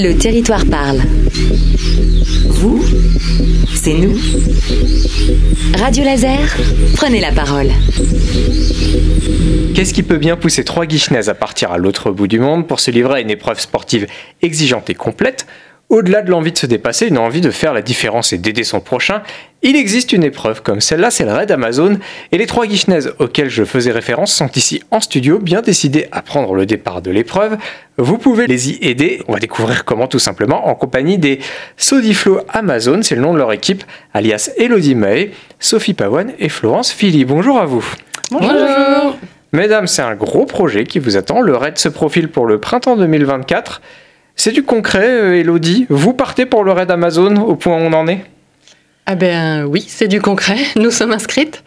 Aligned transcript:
Le 0.00 0.16
territoire 0.16 0.64
parle. 0.64 1.00
Vous, 2.44 2.80
c'est 3.74 3.94
nous. 3.94 4.16
Radio 5.76 6.04
Laser, 6.04 6.38
prenez 6.94 7.20
la 7.20 7.32
parole. 7.32 7.66
Qu'est-ce 9.74 9.92
qui 9.92 10.04
peut 10.04 10.18
bien 10.18 10.36
pousser 10.36 10.62
trois 10.62 10.86
guichenaises 10.86 11.28
à 11.28 11.34
partir 11.34 11.72
à 11.72 11.78
l'autre 11.78 12.12
bout 12.12 12.28
du 12.28 12.38
monde 12.38 12.68
pour 12.68 12.78
se 12.78 12.92
livrer 12.92 13.14
à 13.14 13.20
une 13.20 13.30
épreuve 13.30 13.58
sportive 13.58 14.06
exigeante 14.40 14.88
et 14.88 14.94
complète 14.94 15.48
au-delà 15.90 16.22
de 16.22 16.30
l'envie 16.30 16.52
de 16.52 16.58
se 16.58 16.66
dépasser, 16.66 17.06
une 17.06 17.18
envie 17.18 17.40
de 17.40 17.50
faire 17.50 17.72
la 17.72 17.80
différence 17.80 18.32
et 18.32 18.38
d'aider 18.38 18.64
son 18.64 18.80
prochain, 18.80 19.22
il 19.62 19.74
existe 19.74 20.12
une 20.12 20.22
épreuve 20.22 20.62
comme 20.62 20.80
celle-là, 20.80 21.10
c'est 21.10 21.24
le 21.24 21.32
raid 21.32 21.50
Amazon, 21.50 21.98
et 22.30 22.38
les 22.38 22.46
trois 22.46 22.66
guichenaises 22.66 23.14
auxquelles 23.18 23.48
je 23.48 23.64
faisais 23.64 23.90
référence 23.90 24.32
sont 24.32 24.50
ici 24.54 24.82
en 24.90 25.00
studio, 25.00 25.38
bien 25.38 25.62
décidées 25.62 26.06
à 26.12 26.20
prendre 26.20 26.54
le 26.54 26.66
départ 26.66 27.00
de 27.00 27.10
l'épreuve. 27.10 27.56
Vous 27.96 28.18
pouvez 28.18 28.46
les 28.46 28.70
y 28.70 28.78
aider, 28.86 29.22
on 29.28 29.32
va 29.32 29.38
découvrir 29.38 29.84
comment 29.84 30.06
tout 30.06 30.18
simplement, 30.18 30.68
en 30.68 30.74
compagnie 30.74 31.18
des 31.18 31.40
Sodiflow 31.76 32.40
Amazon, 32.50 33.00
c'est 33.02 33.14
le 33.14 33.22
nom 33.22 33.32
de 33.32 33.38
leur 33.38 33.52
équipe, 33.52 33.82
alias 34.12 34.50
Elodie 34.58 34.94
May, 34.94 35.30
Sophie 35.58 35.94
Pavoine 35.94 36.32
et 36.38 36.50
Florence 36.50 36.92
Philly. 36.92 37.24
Bonjour 37.24 37.58
à 37.58 37.64
vous. 37.64 37.84
Bonjour. 38.30 39.16
Mesdames, 39.52 39.86
c'est 39.86 40.02
un 40.02 40.14
gros 40.14 40.44
projet 40.44 40.84
qui 40.84 40.98
vous 40.98 41.16
attend. 41.16 41.40
Le 41.40 41.56
raid 41.56 41.78
se 41.78 41.88
profile 41.88 42.28
pour 42.28 42.44
le 42.44 42.60
printemps 42.60 42.96
2024. 42.96 43.80
C'est 44.40 44.52
du 44.52 44.62
concret, 44.62 45.10
euh, 45.10 45.40
Elodie. 45.40 45.84
Vous 45.90 46.14
partez 46.14 46.46
pour 46.46 46.62
le 46.62 46.70
raid 46.70 46.92
Amazon 46.92 47.34
au 47.38 47.56
point 47.56 47.76
où 47.76 47.80
on 47.80 47.92
en 47.92 48.06
est? 48.06 48.24
Ah 49.04 49.16
ben 49.16 49.64
oui, 49.64 49.84
c'est 49.88 50.06
du 50.06 50.20
concret. 50.20 50.58
Nous 50.76 50.92
sommes 50.92 51.10
inscrites. 51.12 51.64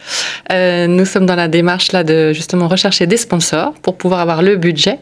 Euh, 0.53 0.88
nous 0.88 1.05
sommes 1.05 1.25
dans 1.25 1.35
la 1.35 1.47
démarche 1.47 1.91
là 1.91 2.03
de 2.03 2.34
justement 2.34 2.67
rechercher 2.67 3.07
des 3.07 3.17
sponsors 3.17 3.73
pour 3.81 3.97
pouvoir 3.97 4.21
avoir 4.21 4.41
le 4.41 4.55
budget 4.55 4.99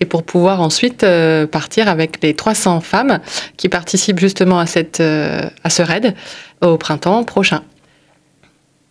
et 0.00 0.06
pour 0.06 0.22
pouvoir 0.22 0.62
ensuite 0.62 1.04
euh, 1.04 1.46
partir 1.46 1.88
avec 1.88 2.22
les 2.22 2.34
300 2.34 2.80
femmes 2.80 3.20
qui 3.56 3.68
participent 3.68 4.20
justement 4.20 4.58
à, 4.58 4.66
cette, 4.66 5.00
à 5.00 5.70
ce 5.70 5.82
raid 5.82 6.14
au 6.62 6.78
printemps 6.78 7.24
prochain. 7.24 7.62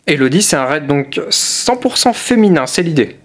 Elodie, 0.05 0.41
c'est 0.41 0.55
un 0.55 0.65
raid 0.65 0.85
donc 0.85 1.19
100% 1.29 2.13
féminin, 2.13 2.65
c'est 2.67 2.83
l'idée? 2.83 3.17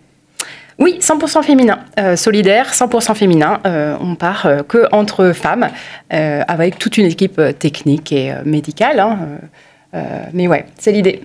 Oui, 0.79 0.99
100% 1.01 1.43
féminin, 1.43 1.79
euh, 2.01 2.17
solidaire, 2.17 2.73
100% 2.73 3.15
féminin. 3.15 3.61
Euh, 3.67 3.97
on 4.01 4.17
part 4.17 4.47
euh, 4.47 4.63
que 4.63 4.87
entre 4.93 5.33
femmes, 5.33 5.69
avec 6.11 6.79
toute 6.79 6.97
une 6.99 7.07
équipe 7.07 7.41
technique 7.59 8.13
et 8.13 8.33
médicale. 8.45 9.01
Hein, 9.01 9.19
mais 10.33 10.47
ouais, 10.47 10.67
c'est 10.79 10.93
l'idée. 10.93 11.23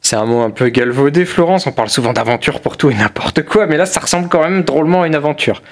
C'est 0.00 0.16
un 0.16 0.24
mot 0.24 0.40
un 0.40 0.50
peu 0.50 0.68
galvaudé, 0.68 1.26
Florence. 1.26 1.66
On 1.66 1.72
parle 1.72 1.90
souvent 1.90 2.12
d'aventure 2.12 2.60
pour 2.60 2.76
tout 2.76 2.90
et 2.90 2.94
n'importe 2.94 3.42
quoi, 3.42 3.66
mais 3.66 3.76
là, 3.76 3.84
ça 3.84 4.00
ressemble 4.00 4.28
quand 4.28 4.42
même 4.42 4.62
drôlement 4.62 5.02
à 5.02 5.06
une 5.06 5.14
aventure. 5.14 5.62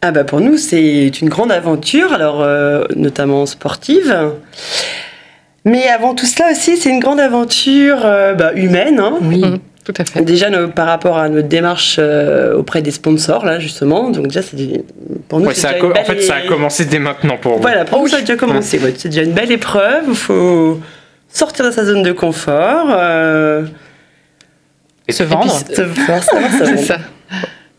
Ah 0.00 0.12
bah 0.12 0.24
pour 0.24 0.40
nous, 0.40 0.56
c'est 0.56 1.08
une 1.08 1.28
grande 1.28 1.52
aventure, 1.52 2.14
alors 2.14 2.46
notamment 2.96 3.44
sportive. 3.44 4.32
Mais 5.64 5.88
avant 5.88 6.14
tout 6.14 6.26
cela 6.26 6.52
aussi, 6.52 6.78
c'est 6.78 6.90
une 6.90 7.00
grande 7.00 7.20
aventure 7.20 8.00
bah, 8.00 8.52
humaine. 8.54 8.98
Hein. 8.98 9.18
Oui. 9.20 9.60
Tout 9.88 10.02
à 10.02 10.04
fait. 10.04 10.20
Déjà 10.20 10.50
par 10.68 10.86
rapport 10.86 11.16
à 11.16 11.30
notre 11.30 11.48
démarche 11.48 11.96
euh, 11.98 12.54
auprès 12.54 12.82
des 12.82 12.90
sponsors, 12.90 13.46
là, 13.46 13.58
justement. 13.58 14.10
Donc, 14.10 14.26
déjà, 14.26 14.42
c'est 14.42 14.84
pour 15.28 15.40
nous. 15.40 15.50
ça 15.52 15.70
en 15.82 16.04
fait, 16.04 16.20
ça 16.20 16.34
a 16.34 16.40
commencé 16.46 16.84
dès 16.84 16.98
maintenant 16.98 17.38
pour 17.38 17.54
vous. 17.56 17.62
Voilà, 17.62 17.86
pour 17.86 18.02
nous, 18.02 18.08
ça 18.08 18.18
a 18.18 18.20
déjà 18.20 18.36
commencé. 18.36 18.78
c'est 18.98 19.08
déjà 19.08 19.22
une 19.22 19.32
belle 19.32 19.50
épreuve. 19.50 20.04
Il 20.08 20.14
faut 20.14 20.78
sortir 21.30 21.64
de 21.64 21.70
sa 21.70 21.86
zone 21.86 22.02
de 22.02 22.12
confort. 22.12 22.88
Euh, 22.90 23.64
et 25.08 25.12
se 25.12 25.22
vendre. 25.22 25.50
c'est 25.50 26.76
ça. 26.76 26.98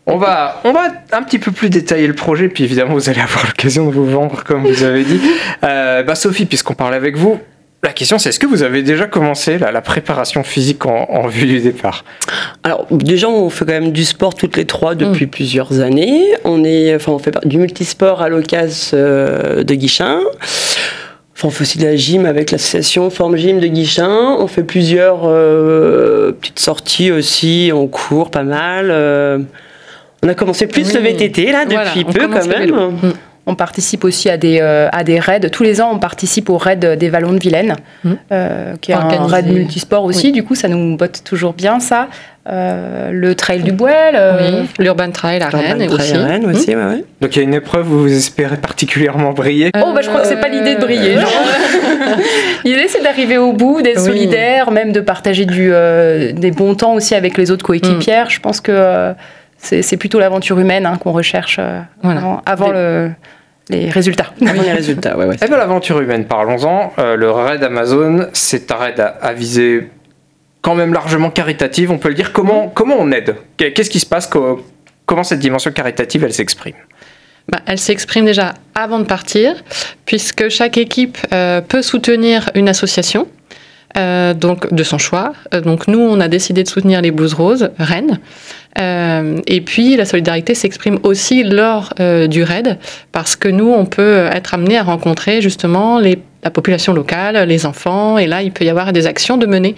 On 0.06 0.16
va, 0.16 0.60
on 0.64 0.72
va 0.72 0.88
un 1.12 1.22
petit 1.22 1.38
peu 1.38 1.52
plus 1.52 1.70
détailler 1.70 2.08
le 2.08 2.14
projet, 2.14 2.48
puis 2.48 2.64
évidemment 2.64 2.94
vous 2.94 3.08
allez 3.08 3.20
avoir 3.20 3.46
l'occasion 3.46 3.86
de 3.86 3.92
vous 3.92 4.06
vendre 4.06 4.42
comme 4.42 4.66
vous 4.66 4.82
avez 4.82 5.04
dit. 5.04 5.20
Euh, 5.62 6.02
bah 6.02 6.16
Sophie, 6.16 6.46
puisqu'on 6.46 6.74
parle 6.74 6.94
avec 6.94 7.16
vous, 7.16 7.38
la 7.82 7.92
question, 7.92 8.18
c'est 8.18 8.28
est-ce 8.28 8.38
que 8.38 8.46
vous 8.46 8.62
avez 8.62 8.82
déjà 8.82 9.06
commencé 9.06 9.56
la 9.56 9.80
préparation 9.80 10.42
physique 10.42 10.84
en, 10.84 11.26
vue 11.28 11.46
du 11.46 11.60
départ? 11.60 12.04
Alors, 12.62 12.86
déjà, 12.90 13.26
on 13.26 13.48
fait 13.48 13.64
quand 13.64 13.72
même 13.72 13.92
du 13.92 14.04
sport 14.04 14.34
toutes 14.34 14.58
les 14.58 14.66
trois 14.66 14.94
depuis 14.94 15.24
mm. 15.24 15.30
plusieurs 15.30 15.80
années. 15.80 16.26
On, 16.44 16.62
est, 16.62 16.94
enfin, 16.94 17.12
on 17.12 17.18
fait 17.18 17.34
du 17.46 17.56
multisport 17.56 18.20
à 18.20 18.28
l'occasion 18.28 18.98
euh, 18.98 19.64
de 19.64 19.74
Guichin. 19.74 20.20
Enfin, 21.34 21.48
on 21.48 21.50
fait 21.50 21.62
aussi 21.62 21.78
de 21.78 21.86
la 21.86 21.96
gym 21.96 22.26
avec 22.26 22.50
l'association 22.50 23.08
Forme 23.08 23.36
Gym 23.38 23.60
de 23.60 23.66
Guichin. 23.66 24.36
On 24.38 24.46
fait 24.46 24.62
plusieurs 24.62 25.22
euh, 25.24 26.32
petites 26.32 26.58
sorties 26.58 27.10
aussi 27.10 27.72
en 27.72 27.86
cours, 27.86 28.30
pas 28.30 28.42
mal. 28.42 28.90
Euh. 28.90 29.38
on 30.22 30.28
a 30.28 30.34
commencé 30.34 30.66
plus 30.66 30.92
le 30.92 31.00
VTT 31.00 31.50
là 31.50 31.64
depuis 31.64 32.04
peu 32.04 32.28
quand 32.28 32.46
même. 32.46 33.14
On 33.50 33.56
participe 33.56 34.04
aussi 34.04 34.30
à 34.30 34.36
des, 34.36 34.60
euh, 34.60 34.88
à 34.92 35.02
des 35.02 35.18
raids. 35.18 35.50
Tous 35.50 35.64
les 35.64 35.80
ans, 35.80 35.90
on 35.92 35.98
participe 35.98 36.48
au 36.50 36.56
raid 36.56 36.86
des 36.86 37.08
Vallons 37.08 37.32
de 37.32 37.40
Vilaine, 37.40 37.74
mmh. 38.04 38.12
euh, 38.30 38.74
qui 38.80 38.92
est 38.92 38.94
un 38.94 39.26
raid 39.26 39.48
multisport 39.48 40.04
aussi. 40.04 40.30
Du 40.30 40.44
coup, 40.44 40.54
ça 40.54 40.68
nous 40.68 40.96
botte 40.96 41.24
toujours 41.24 41.52
bien, 41.52 41.80
ça. 41.80 42.06
Euh, 42.48 43.10
le 43.12 43.34
trail 43.34 43.62
du 43.62 43.72
Bouel, 43.72 44.68
l'Urban 44.78 45.10
Trail 45.10 45.42
à 45.42 45.48
Rennes 45.48 45.82
aussi. 45.90 46.14
aussi 46.46 46.76
mmh. 46.76 47.02
Donc 47.20 47.34
il 47.34 47.38
y 47.38 47.40
a 47.40 47.42
une 47.42 47.54
épreuve 47.54 47.92
où 47.92 47.98
vous 47.98 48.16
espérez 48.16 48.56
particulièrement 48.56 49.32
briller. 49.32 49.72
Oh 49.76 49.92
bah 49.94 50.00
je 50.00 50.08
crois 50.08 50.20
que 50.20 50.28
c'est 50.28 50.40
pas 50.40 50.48
l'idée 50.48 50.76
de 50.76 50.80
briller. 50.80 51.16
l'idée 52.64 52.86
c'est 52.88 53.02
d'arriver 53.02 53.36
au 53.36 53.52
bout, 53.52 53.82
d'être 53.82 54.00
solidaire, 54.00 54.70
même 54.70 54.92
de 54.92 55.00
partager 55.00 55.44
du, 55.44 55.70
des 55.70 56.50
bons 56.52 56.76
temps 56.76 56.94
aussi 56.94 57.16
avec 57.16 57.36
les 57.36 57.50
autres 57.50 57.64
coéquipières. 57.64 58.26
Mmh. 58.26 58.30
Je 58.30 58.40
pense 58.40 58.60
que 58.60 59.12
c'est 59.58 59.96
plutôt 59.96 60.20
l'aventure 60.20 60.58
humaine 60.60 60.86
hein, 60.86 60.96
qu'on 60.98 61.12
recherche 61.12 61.58
avant, 62.46 62.70
le, 62.70 63.10
les 63.70 63.90
résultats. 63.90 64.32
les 64.40 64.72
résultats, 64.72 65.16
ouais, 65.16 65.26
ouais. 65.26 65.36
Eh 65.42 65.48
ben, 65.48 65.56
l'aventure 65.56 66.00
humaine, 66.00 66.26
parlons-en. 66.26 66.92
Euh, 66.98 67.16
le 67.16 67.30
raid 67.30 67.62
Amazon, 67.62 68.26
c'est 68.32 68.70
un 68.70 68.76
raid 68.76 69.00
à, 69.00 69.32
viser 69.32 69.88
quand 70.60 70.74
même 70.74 70.92
largement 70.92 71.30
caritative, 71.30 71.90
on 71.90 71.98
peut 71.98 72.08
le 72.08 72.14
dire. 72.14 72.32
Comment, 72.32 72.68
comment 72.68 72.96
on 72.98 73.10
aide? 73.12 73.36
Qu'est-ce 73.56 73.90
qui 73.90 74.00
se 74.00 74.06
passe? 74.06 74.28
Comment 75.06 75.22
cette 75.22 75.38
dimension 75.38 75.70
caritative, 75.70 76.24
elle 76.24 76.34
s'exprime? 76.34 76.74
Bah, 77.48 77.60
elle 77.66 77.78
s'exprime 77.78 78.24
déjà 78.24 78.54
avant 78.74 78.98
de 78.98 79.04
partir, 79.04 79.54
puisque 80.04 80.48
chaque 80.48 80.76
équipe 80.76 81.18
euh, 81.32 81.60
peut 81.60 81.82
soutenir 81.82 82.50
une 82.54 82.68
association. 82.68 83.26
Euh, 83.98 84.34
donc 84.34 84.72
de 84.72 84.84
son 84.84 84.98
choix. 84.98 85.32
donc 85.64 85.88
nous, 85.88 85.98
on 85.98 86.20
a 86.20 86.28
décidé 86.28 86.62
de 86.62 86.68
soutenir 86.68 87.02
les 87.02 87.10
Blues 87.10 87.34
Roses, 87.34 87.70
Rennes. 87.78 88.20
Euh, 88.78 89.40
et 89.46 89.60
puis 89.60 89.96
la 89.96 90.04
solidarité 90.04 90.54
s'exprime 90.54 90.98
aussi 91.02 91.42
lors 91.42 91.92
euh, 91.98 92.26
du 92.28 92.44
raid, 92.44 92.78
parce 93.12 93.34
que 93.36 93.48
nous, 93.48 93.68
on 93.68 93.84
peut 93.84 94.28
être 94.32 94.54
amené 94.54 94.78
à 94.78 94.84
rencontrer 94.84 95.42
justement 95.42 96.00
la 96.00 96.50
population 96.50 96.92
locale, 96.92 97.48
les 97.48 97.66
enfants, 97.66 98.16
et 98.16 98.26
là, 98.26 98.42
il 98.42 98.52
peut 98.52 98.64
y 98.64 98.68
avoir 98.68 98.92
des 98.92 99.06
actions 99.06 99.36
de 99.36 99.46
mener 99.46 99.74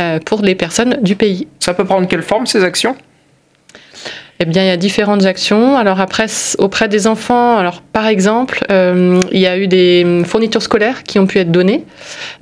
euh, 0.00 0.18
pour 0.24 0.42
les 0.42 0.54
personnes 0.54 0.98
du 1.02 1.16
pays. 1.16 1.46
Ça 1.60 1.72
peut 1.72 1.84
prendre 1.84 2.06
quelle 2.08 2.22
forme 2.22 2.46
ces 2.46 2.64
actions? 2.64 2.96
Eh 4.46 4.50
bien, 4.50 4.62
il 4.62 4.66
y 4.66 4.70
a 4.70 4.76
différentes 4.76 5.24
actions. 5.24 5.78
Alors 5.78 6.00
après, 6.00 6.26
auprès 6.58 6.86
des 6.86 7.06
enfants, 7.06 7.56
alors 7.56 7.80
par 7.80 8.06
exemple, 8.06 8.62
euh, 8.70 9.18
il 9.32 9.40
y 9.40 9.46
a 9.46 9.56
eu 9.56 9.68
des 9.68 10.22
fournitures 10.26 10.60
scolaires 10.60 11.02
qui 11.02 11.18
ont 11.18 11.26
pu 11.26 11.38
être 11.38 11.50
données. 11.50 11.86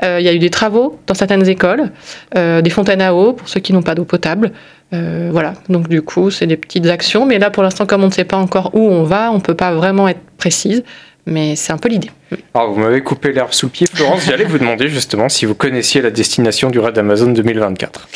Euh, 0.05 0.19
il 0.19 0.27
y 0.27 0.29
a 0.29 0.33
eu 0.33 0.41
des 0.41 0.51
travaux 0.51 0.99
dans 1.07 1.15
certaines 1.15 1.47
écoles, 1.49 1.93
euh, 2.37 2.61
des 2.61 2.71
fontaines 2.71 3.03
à 3.03 3.15
eau 3.15 3.35
pour 3.35 3.49
ceux 3.49 3.61
qui 3.61 3.73
n'ont 3.73 3.83
pas 3.83 3.95
d'eau 3.95 4.05
potable. 4.05 4.51
voilà. 4.91 5.55
Donc 5.69 5.89
du 5.89 6.03
coup, 6.03 6.33
c'est 6.33 6.49
des 6.49 6.57
petites 6.57 6.87
actions. 6.87 7.25
Mais 7.25 7.39
là, 7.39 7.51
pour 7.51 7.63
l'instant, 7.63 7.87
comme 7.87 8.03
on 8.03 8.09
ne 8.09 8.13
sait 8.13 8.25
pas 8.25 8.37
encore 8.37 8.75
où 8.75 8.81
on 8.81 9.05
va, 9.05 9.31
on 9.31 9.37
ne 9.37 9.41
peut 9.41 9.55
pas 9.55 9.73
vraiment 9.73 10.09
être 10.09 10.21
précise. 10.39 10.83
Mais 11.25 11.55
c'est 11.55 11.73
un 11.73 11.79
peu 11.79 11.89
l'idée. 11.89 12.11
Alors, 12.53 12.73
vous 12.73 12.81
m'avez 12.81 13.01
coupé 13.01 13.33
l'herbe 13.33 13.53
sous 13.53 13.67
le 13.67 13.71
pied, 13.71 13.87
Florence. 13.87 14.25
J'allais 14.27 14.45
vous 14.45 14.59
demander 14.59 14.89
justement 14.89 15.29
si 15.29 15.47
vous 15.47 15.55
connaissiez 15.55 16.03
la 16.03 16.11
destination 16.11 16.69
du 16.69 16.81
raid 16.81 16.99
Amazon 16.99 17.31
2024. 17.31 18.09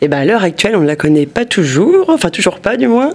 Eh 0.00 0.08
ben, 0.08 0.18
à 0.18 0.24
l'heure 0.24 0.42
actuelle, 0.42 0.76
on 0.76 0.80
ne 0.80 0.86
la 0.86 0.96
connaît 0.96 1.26
pas 1.26 1.44
toujours, 1.44 2.10
enfin 2.10 2.30
toujours 2.30 2.60
pas 2.60 2.76
du 2.76 2.86
moins. 2.86 3.14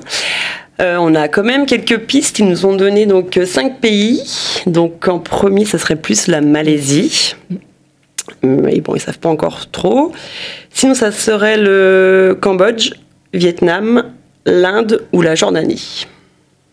Euh, 0.82 0.98
on 1.00 1.16
a 1.16 1.28
quand 1.28 1.44
même 1.44 1.66
quelques 1.66 2.00
pistes. 2.00 2.40
Ils 2.40 2.48
nous 2.48 2.66
ont 2.66 2.76
donné 2.76 3.06
donc 3.06 3.40
cinq 3.46 3.80
pays. 3.80 4.24
Donc 4.66 5.08
en 5.08 5.20
premier, 5.20 5.66
ça 5.66 5.78
serait 5.78 5.96
plus 5.96 6.28
la 6.28 6.42
Malaisie. 6.42 7.36
Mais 8.42 8.82
bon, 8.82 8.96
ils 8.96 9.00
savent 9.02 9.20
pas 9.20 9.30
encore 9.30 9.70
trop. 9.72 10.12
Sinon, 10.72 10.94
ça 10.94 11.12
serait 11.12 11.58
le 11.58 12.38
Cambodge, 12.40 12.92
Vietnam, 13.34 14.12
l'Inde 14.46 15.06
ou 15.14 15.22
la 15.22 15.36
Jordanie. 15.36 16.08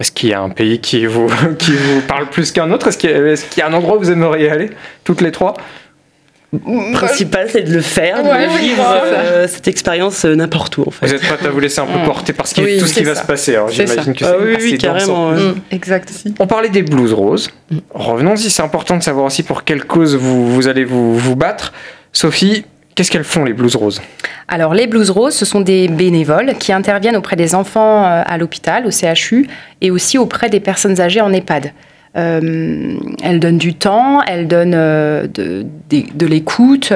Est-ce 0.01 0.11
qu'il 0.11 0.31
y 0.31 0.33
a 0.33 0.41
un 0.41 0.49
pays 0.49 0.81
qui 0.81 1.07
vous, 1.07 1.29
qui 1.59 1.73
vous 1.73 2.01
parle 2.01 2.29
plus 2.31 2.51
qu'un 2.53 2.73
autre? 2.73 2.89
Est-ce 2.89 2.99
qu'il 2.99 3.11
y, 3.59 3.61
a 3.63 3.69
un 3.69 3.73
endroit 3.73 3.97
où 3.97 4.01
vous 4.01 4.11
aimeriez 4.11 4.51
aller, 4.51 4.71
toutes 5.05 5.21
les 5.21 5.31
trois? 5.31 5.55
Principal, 6.95 7.49
c'est 7.49 7.63
de 7.63 7.73
le 7.73 7.81
faire, 7.81 8.23
de 8.23 8.59
vivre 8.59 8.85
euh, 8.87 9.47
cette 9.47 9.69
expérience 9.69 10.25
euh, 10.25 10.35
n'importe 10.35 10.79
où. 10.79 10.85
En 10.87 10.91
fait. 10.91 11.07
Vous 11.07 11.15
êtes 11.15 11.23
prête 11.23 11.45
à 11.45 11.51
vous 11.51 11.61
laisser 11.61 11.81
un 11.81 11.87
peu 11.87 11.99
mm. 11.99 12.05
porter 12.05 12.33
par 12.33 12.47
ce 12.47 12.55
tout 12.55 12.87
ce 12.87 12.95
qui 12.95 13.05
va 13.05 13.15
se 13.15 13.25
passer. 13.25 13.57
J'imagine 13.71 14.15
que 14.15 14.25
c'est 14.25 14.31
ah 14.31 14.37
oui, 14.41 14.57
oui, 14.61 14.79
carrément. 14.79 15.31
Mm. 15.31 15.55
Exact. 15.71 16.13
On 16.39 16.47
parlait 16.47 16.69
des 16.69 16.83
blues 16.83 17.13
roses. 17.13 17.51
Revenons-y, 17.95 18.51
c'est 18.51 18.63
important 18.63 18.97
de 18.97 19.03
savoir 19.03 19.27
aussi 19.27 19.43
pour 19.43 19.65
quelle 19.65 19.85
cause 19.85 20.17
vous, 20.17 20.53
vous 20.53 20.69
allez 20.69 20.85
vous, 20.85 21.17
vous 21.17 21.37
battre. 21.37 21.73
Sophie, 22.13 22.65
Qu'est-ce 22.95 23.11
qu'elles 23.11 23.25
font, 23.25 23.45
les 23.45 23.55
Blues 23.55 23.77
Roses? 23.77 24.03
Alors, 24.49 24.75
les 24.75 24.87
Blues 24.87 25.11
Roses, 25.11 25.35
ce 25.35 25.47
sont 25.47 25.61
des 25.61 25.89
bénévoles 25.89 26.55
qui 26.59 26.73
interviennent 26.73 27.17
auprès 27.17 27.37
des 27.37 27.55
enfants 27.55 28.05
euh, 28.05 28.23
à 28.27 28.37
l'hôpital, 28.37 28.87
au 28.87 28.91
CHU, 28.91 29.49
et 29.81 29.91
aussi 29.91 30.19
auprès 30.19 30.51
des 30.51 30.61
personnes 30.61 31.01
âgées 31.01 31.21
en 31.21 31.33
EHPAD. 31.33 31.73
Elle 32.15 33.41
donne 33.41 33.59
du 33.59 33.75
temps, 33.75 34.23
elle 34.23 34.49
donne 34.49 34.73
de, 34.73 35.29
de, 35.89 36.27
l'écoute, 36.27 36.93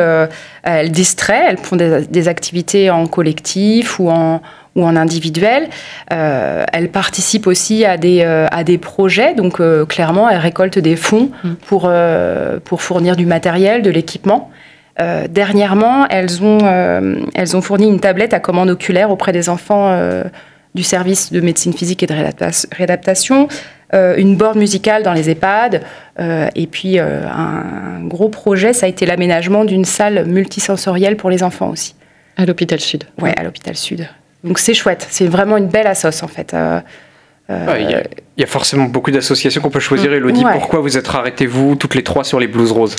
elle 0.63 0.91
distrait, 0.91 1.43
elles 1.49 1.59
font 1.59 1.77
des, 1.77 2.29
activités 2.29 2.91
en 2.91 3.07
collectif 3.07 4.01
ou 4.01 4.11
en, 4.11 4.43
ou 4.75 4.85
en 4.85 4.97
individuel. 4.97 5.69
elle 6.09 6.91
participe 6.91 7.47
aussi 7.47 7.85
à 7.85 7.97
des, 7.97 8.23
à 8.23 8.65
des 8.65 8.79
projets, 8.79 9.35
donc 9.35 9.61
clairement, 9.89 10.29
elle 10.29 10.39
récolte 10.39 10.79
des 10.79 10.97
fonds 10.97 11.31
mm. 11.45 11.55
pour, 11.67 11.93
pour 12.65 12.83
fournir 12.83 13.15
du 13.15 13.27
matériel, 13.27 13.83
de 13.83 13.91
l'équipement. 13.91 14.51
Euh, 15.01 15.27
dernièrement, 15.29 16.07
elles 16.09 16.43
ont, 16.43 16.59
euh, 16.63 17.17
elles 17.35 17.57
ont 17.57 17.61
fourni 17.61 17.89
une 17.89 17.99
tablette 17.99 18.33
à 18.33 18.41
commande 18.41 18.71
oculaire 18.71 19.11
auprès 19.11 19.33
des 19.33 19.49
enfants 19.49 19.91
euh, 19.91 20.23
du 20.75 20.85
service 20.85 21.33
de 21.33 21.41
médecine 21.41 21.73
physique 21.73 22.03
et 22.03 22.07
de 22.07 22.15
réadaptation, 22.73 23.49
une 23.93 24.37
borne 24.37 24.59
musicale 24.59 25.03
dans 25.03 25.13
les 25.13 25.31
EHPAD, 25.31 25.83
et 26.19 26.67
puis 26.67 26.99
un, 26.99 28.01
gros 28.03 28.29
projet, 28.29 28.73
ça 28.73 28.87
a 28.87 28.89
été 28.89 29.07
l'aménagement 29.07 29.65
d'une 29.65 29.85
salle 29.85 30.27
multisensorielle 30.27 31.17
pour 31.17 31.31
les 31.31 31.43
enfants 31.43 31.71
aussi. 31.71 31.95
À 32.37 32.45
l'hôpital 32.45 32.81
Sud. 32.81 33.05
Oui, 33.21 33.31
à 33.37 33.45
l'hôpital 33.45 33.77
Sud. 33.77 34.09
Donc 34.43 34.59
c'est 34.59 34.75
chouette, 34.75 35.07
c'est 35.11 35.27
vraiment 35.27 35.57
une 35.57 35.69
belle 35.69 35.87
assoce 35.87 36.23
en 36.23 36.29
fait. 36.29 36.57
Il 37.49 38.03
y, 38.39 38.43
a 38.43 38.47
forcément 38.47 38.87
beaucoup 38.87 39.11
d'associations 39.11 39.61
qu'on 39.61 39.71
peut 39.71 39.81
choisir. 39.81 40.13
Elodie, 40.13 40.45
pourquoi 40.53 40.81
vous 40.81 40.97
êtes 40.97 41.09
arrêtez 41.09 41.47
vous, 41.47 41.77
toutes 41.77 41.95
les 41.95 42.03
trois, 42.03 42.25
sur 42.25 42.41
les 42.41 42.49
blouses 42.49 42.73
roses? 42.73 42.97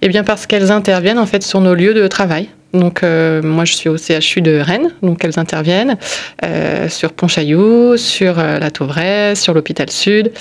Eh 0.00 0.08
bien, 0.08 0.24
parce 0.24 0.46
qu'elles 0.46 0.72
interviennent 0.72 1.18
en 1.18 1.26
fait 1.26 1.42
sur 1.42 1.60
nos 1.60 1.74
lieux 1.74 1.94
de 1.94 2.08
travail. 2.08 2.48
Donc, 2.72 3.02
euh, 3.02 3.42
moi, 3.42 3.64
je 3.64 3.74
suis 3.74 3.88
au 3.88 3.96
CHU 3.96 4.40
de 4.40 4.58
Rennes, 4.58 4.90
donc 5.02 5.24
elles 5.24 5.38
interviennent 5.38 5.96
euh, 6.44 6.88
sur 6.88 7.12
Pontchaillou, 7.12 7.96
sur 7.96 8.38
euh, 8.38 8.58
la 8.58 8.70
Tauvraie, 8.70 9.34
sur 9.34 9.54
l'hôpital 9.54 9.90
Sud, 9.90 10.32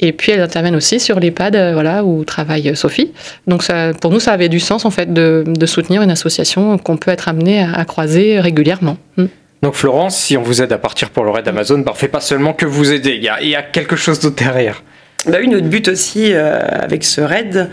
et 0.00 0.12
puis 0.12 0.32
elles 0.32 0.40
interviennent 0.40 0.76
aussi 0.76 0.98
sur 0.98 1.20
l'EHPAD, 1.20 1.72
voilà, 1.72 2.04
où 2.04 2.24
travaille 2.24 2.76
Sophie. 2.76 3.12
Donc, 3.46 3.62
ça, 3.62 3.92
pour 4.00 4.10
nous, 4.10 4.20
ça 4.20 4.32
avait 4.32 4.48
du 4.48 4.60
sens 4.60 4.84
en 4.84 4.90
fait 4.90 5.12
de, 5.12 5.44
soutenir 5.66 6.02
une 6.02 6.10
association 6.10 6.78
qu'on 6.78 6.96
peut 6.96 7.10
être 7.10 7.28
amené 7.28 7.60
à, 7.62 7.84
croiser 7.84 8.40
régulièrement. 8.40 8.98
Mm. 9.16 9.26
Donc 9.62 9.74
Florence, 9.74 10.16
si 10.16 10.36
on 10.36 10.42
vous 10.42 10.62
aide 10.62 10.70
à 10.72 10.78
partir 10.78 11.10
pour 11.10 11.24
le 11.24 11.30
raid 11.30 11.48
Amazon, 11.48 11.78
bah, 11.78 11.90
on 11.92 11.96
fait 11.96 12.08
pas 12.08 12.20
seulement 12.20 12.52
que 12.52 12.66
vous 12.66 12.92
aider, 12.92 13.16
il 13.16 13.46
y 13.46 13.48
y 13.48 13.56
a 13.56 13.62
quelque 13.62 13.96
chose 13.96 14.20
d'autre 14.20 14.36
derrière. 14.36 14.82
Bah 15.26 15.38
oui, 15.40 15.48
notre 15.48 15.66
but 15.66 15.88
aussi 15.88 16.32
euh, 16.32 16.60
avec 16.70 17.02
ce 17.02 17.20
raid, 17.20 17.70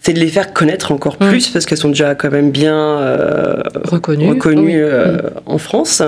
c'est 0.00 0.12
de 0.12 0.20
les 0.20 0.28
faire 0.28 0.52
connaître 0.52 0.92
encore 0.92 1.16
mm. 1.20 1.28
plus 1.28 1.48
parce 1.48 1.66
qu'elles 1.66 1.78
sont 1.78 1.88
déjà 1.88 2.14
quand 2.14 2.30
même 2.30 2.50
bien 2.50 2.76
euh, 2.76 3.62
reconnues, 3.84 4.84
euh, 4.84 5.16
mm. 5.16 5.20
en 5.46 5.58
France. 5.58 6.02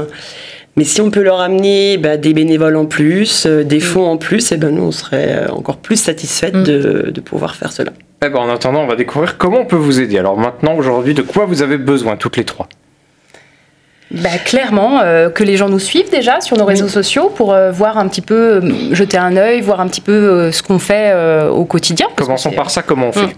Mais 0.76 0.84
si 0.84 1.00
on 1.00 1.10
peut 1.10 1.22
leur 1.22 1.40
amener 1.40 1.96
bah, 1.96 2.16
des 2.16 2.32
bénévoles 2.32 2.76
en 2.76 2.86
plus, 2.86 3.46
des 3.46 3.78
mm. 3.78 3.80
fonds 3.80 4.06
en 4.06 4.16
plus, 4.16 4.52
et 4.52 4.54
eh 4.54 4.58
ben 4.58 4.70
nous 4.70 4.84
on 4.84 4.92
serait 4.92 5.48
encore 5.50 5.78
plus 5.78 5.96
satisfaites 5.96 6.54
de, 6.54 7.10
de, 7.12 7.20
pouvoir 7.20 7.56
faire 7.56 7.72
cela. 7.72 7.92
Eh 8.24 8.28
ben, 8.28 8.38
en 8.38 8.48
attendant, 8.48 8.82
on 8.82 8.86
va 8.86 8.96
découvrir 8.96 9.38
comment 9.38 9.60
on 9.60 9.64
peut 9.64 9.76
vous 9.76 10.00
aider. 10.00 10.18
Alors 10.18 10.36
maintenant, 10.36 10.74
aujourd'hui, 10.76 11.14
de 11.14 11.22
quoi 11.22 11.46
vous 11.46 11.62
avez 11.62 11.78
besoin 11.78 12.16
toutes 12.16 12.36
les 12.36 12.44
trois? 12.44 12.68
Bah, 14.10 14.38
clairement, 14.42 15.00
euh, 15.00 15.28
que 15.28 15.44
les 15.44 15.56
gens 15.56 15.68
nous 15.68 15.78
suivent 15.78 16.10
déjà 16.10 16.40
sur 16.40 16.56
nos 16.56 16.64
réseaux 16.64 16.88
sociaux 16.88 17.28
pour 17.28 17.52
euh, 17.52 17.70
voir 17.70 17.98
un 17.98 18.08
petit 18.08 18.22
peu, 18.22 18.34
euh, 18.34 18.94
jeter 18.94 19.18
un 19.18 19.36
œil, 19.36 19.60
voir 19.60 19.80
un 19.80 19.86
petit 19.86 20.00
peu 20.00 20.50
ce 20.50 20.62
qu'on 20.62 20.78
fait 20.78 21.14
au 21.50 21.64
quotidien. 21.64 22.06
Commençons 22.16 22.52
par 22.52 22.70
ça, 22.70 22.82
comment 22.82 23.08
on 23.08 23.12
fait? 23.12 23.36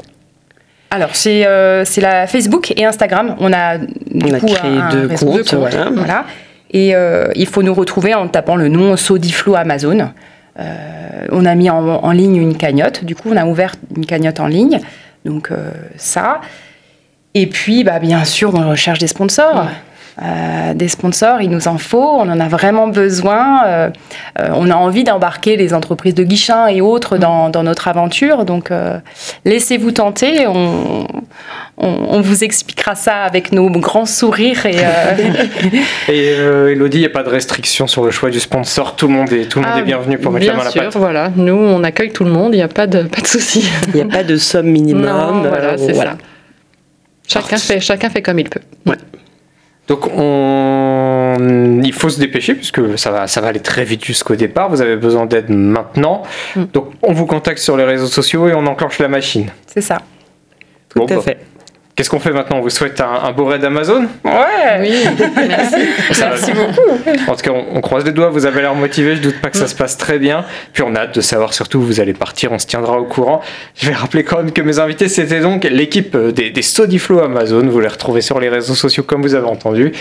Alors, 0.91 1.15
c'est 1.15 1.45
la 1.45 2.27
Facebook 2.27 2.73
et 2.77 2.85
Instagram. 2.85 3.37
On 3.39 3.53
a, 3.53 3.79
du 3.79 4.33
coup, 4.39 4.47
créé 4.47 4.79
deux 4.93 5.09
comptes. 5.09 5.55
voilà. 5.55 6.25
Et 6.73 6.95
il 7.37 7.47
faut 7.47 7.63
nous 7.63 7.75
retrouver 7.75 8.15
en 8.15 8.29
tapant 8.29 8.57
le 8.57 8.69
nom 8.69 8.97
Sodiflow 8.97 9.55
Amazon. 9.55 10.11
on 11.31 11.47
a 11.47 11.55
mis 11.55 11.71
en, 11.71 12.11
ligne 12.11 12.37
une 12.37 12.57
cagnotte. 12.57 13.05
Du 13.05 13.15
coup, 13.15 13.31
on 13.31 13.37
a 13.37 13.45
ouvert 13.47 13.75
une 13.97 14.07
cagnotte 14.07 14.41
en 14.41 14.47
ligne. 14.47 14.81
Donc, 15.25 15.51
ça. 15.97 16.41
Et 17.35 17.47
puis, 17.47 17.85
bah, 17.85 18.01
bien 18.01 18.25
sûr, 18.25 18.53
on 18.55 18.69
recherche 18.69 18.99
des 18.99 19.07
sponsors. 19.07 19.67
Euh, 20.23 20.75
des 20.75 20.89
sponsors, 20.89 21.41
il 21.41 21.51
nous 21.51 21.69
en 21.69 21.79
faut, 21.79 21.99
on 21.99 22.29
en 22.29 22.41
a 22.41 22.49
vraiment 22.49 22.89
besoin. 22.89 23.65
Euh, 23.67 23.91
euh, 24.39 24.49
on 24.55 24.71
a 24.71 24.75
envie 24.75 25.05
d'embarquer 25.05 25.57
les 25.57 25.73
entreprises 25.73 26.15
de 26.15 26.25
Guichin 26.25 26.67
et 26.67 26.81
autres 26.81 27.17
dans, 27.17 27.51
notre 27.63 27.89
aventure. 27.89 28.45
Donc, 28.45 28.71
laissez-vous 29.45 29.93
tenter. 29.93 30.47
On, 30.47 31.07
on, 31.77 32.21
vous 32.21 32.45
expliquera 32.45 32.95
ça 32.95 33.23
avec 33.23 33.53
nos 33.53 33.71
grands 33.71 34.07
sourires. 34.07 34.67
Et, 34.67 34.77
et 36.13 36.29
Elodie, 36.73 36.99
il 36.99 37.01
n'y 37.01 37.07
a 37.07 37.11
pas 37.11 37.23
de 37.23 37.29
restriction 37.29 37.87
sur 37.87 38.05
le 38.05 38.11
choix 38.11 38.31
du 38.31 38.41
sponsor. 38.41 38.97
Tout 38.97 39.09
le 39.09 39.15
monde 39.15 39.33
est, 39.33 39.47
tout 39.47 39.61
le 39.61 39.67
monde 39.67 39.77
est 39.77 39.83
ah, 39.83 39.85
bienvenu 39.85 40.19
pour 40.19 40.33
mettre 40.33 40.47
la 40.47 40.55
main 40.55 40.61
à 40.63 40.65
la 40.65 40.73
pâte. 40.73 40.97
Voilà, 40.97 41.31
nous, 41.37 41.55
on 41.55 41.83
accueille 41.85 42.13
tout 42.13 42.25
le 42.25 42.31
monde. 42.31 42.55
Il 42.55 42.59
n'y 42.59 42.63
a 42.63 42.69
pas 42.69 42.87
de, 42.87 43.03
pas 43.03 43.21
de 43.21 43.27
souci. 43.27 43.71
Il 43.89 43.95
n'y 43.95 44.03
a 44.03 44.07
pas 44.07 44.25
de 44.25 44.37
somme 44.37 44.67
minimum. 44.67 45.47
voilà, 45.49 45.79
c'est 45.79 45.95
ça. 45.95 46.17
Chacun 47.27 47.59
fait, 47.59 47.81
chacun 47.81 48.11
fait 48.11 48.23
comme 48.23 48.41
il 48.41 48.49
peut. 48.49 48.61
Ouais. 48.87 48.97
Donc 49.91 50.07
on... 50.07 51.81
il 51.83 51.93
faut 51.93 52.09
se 52.09 52.21
dépêcher 52.21 52.55
puisque 52.55 52.97
ça 52.97 53.11
va, 53.11 53.27
ça 53.27 53.41
va 53.41 53.49
aller 53.49 53.59
très 53.59 53.83
vite 53.83 54.05
jusqu'au 54.05 54.37
départ. 54.37 54.71
Vous 54.71 54.81
avez 54.83 54.95
besoin 54.95 55.27
d'aide 55.27 55.51
maintenant. 55.51 56.23
Mm. 56.55 56.63
Donc 56.73 56.93
on 57.03 57.13
vous 57.13 57.27
contacte 57.27 57.59
sur 57.59 57.77
les 57.77 57.83
réseaux 57.83 58.07
sociaux 58.07 58.47
et 58.47 58.55
on 58.55 58.65
enclenche 58.67 59.01
la 59.01 59.09
machine. 59.09 59.51
C'est 59.67 59.81
ça. 59.81 60.01
Tout 60.91 61.03
à 61.03 61.07
bah, 61.07 61.21
fait. 61.21 61.39
Qu'est-ce 62.01 62.09
qu'on 62.09 62.19
fait 62.19 62.33
maintenant? 62.33 62.57
On 62.57 62.61
vous 62.63 62.71
souhaite 62.71 62.99
un, 63.03 63.31
beau 63.33 63.45
raid 63.45 63.61
d'Amazon 63.61 64.07
Ouais 64.25 64.81
Oui, 64.81 65.05
merci. 65.47 65.77
merci 66.19 66.53
beaucoup. 66.53 66.99
En 67.31 67.35
tout 67.35 67.43
cas, 67.43 67.51
on, 67.53 67.83
croise 67.83 68.07
les 68.07 68.13
doigts, 68.13 68.31
vous 68.31 68.47
avez 68.47 68.63
l'air 68.63 68.75
motivé, 68.75 69.17
je 69.17 69.21
doute 69.21 69.39
pas 69.43 69.51
que 69.51 69.59
ça 69.59 69.67
se 69.67 69.75
passe 69.75 69.99
très 69.99 70.19
bien. 70.19 70.47
Puis 70.73 70.83
on 70.83 70.95
a 70.95 71.01
hâte 71.01 71.15
de 71.15 71.21
savoir 71.21 71.53
surtout 71.53 71.77
où 71.77 71.83
vous 71.83 72.01
allez 72.01 72.15
partir, 72.15 72.53
on 72.53 72.59
se 72.59 72.67
tiendra 72.67 72.99
au 72.99 73.05
courant. 73.05 73.43
Je 73.77 73.87
vais 73.87 73.93
rappeler 73.93 74.25
quand 74.25 74.39
même 74.39 74.51
que 74.51 74.63
mes 74.63 74.79
invités, 74.79 75.09
c'était 75.09 75.41
donc 75.41 75.65
l'équipe 75.65 76.17
des, 76.17 76.49
des 76.49 76.63
Sodiflow 76.63 77.21
Amazon. 77.21 77.67
Vous 77.67 77.81
les 77.81 77.89
retrouvez 77.89 78.23
sur 78.23 78.41
les 78.41 78.49
réseaux 78.49 78.75
sociaux 78.75 79.03
comme 79.03 79.21
vous 79.21 79.35
avez 79.35 79.49
entendu. 79.49 79.93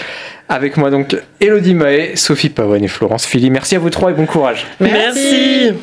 Avec 0.47 0.77
moi 0.77 0.91
donc 0.91 1.17
Elodie 1.41 1.73
Mahé, 1.73 2.15
Sophie 2.15 2.47
Pawen 2.47 2.81
et 2.81 2.87
Florence 2.87 3.25
Philly. 3.25 3.49
Merci 3.49 3.75
à 3.75 3.79
vous 3.79 3.89
trois 3.89 4.11
et 4.11 4.13
bon 4.13 4.25
courage. 4.25 4.65
merci. 4.79 5.73